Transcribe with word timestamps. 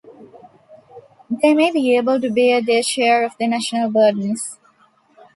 They 1.29 1.53
may 1.53 1.69
be 1.71 1.95
able 1.95 2.19
to 2.19 2.31
bear 2.31 2.59
their 2.59 2.81
share 2.81 3.23
of 3.23 3.33
the 3.37 3.45
national 3.45 3.91
burdens. 3.91 4.57